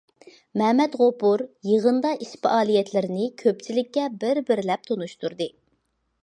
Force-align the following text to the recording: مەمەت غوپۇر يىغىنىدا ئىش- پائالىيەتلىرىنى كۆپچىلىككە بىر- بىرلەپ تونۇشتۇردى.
مەمەت 0.59 0.95
غوپۇر 1.01 1.43
يىغىنىدا 1.71 2.13
ئىش- 2.25 2.33
پائالىيەتلىرىنى 2.45 3.27
كۆپچىلىككە 3.43 4.07
بىر- 4.25 4.43
بىرلەپ 4.49 4.91
تونۇشتۇردى. 4.91 5.51